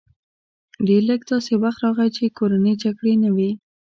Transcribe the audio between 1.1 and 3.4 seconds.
داسې وخت راغی چې کورنۍ جګړې نه